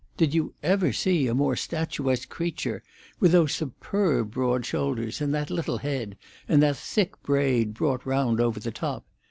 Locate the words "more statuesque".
1.35-2.27